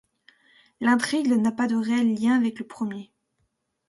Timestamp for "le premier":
2.57-3.11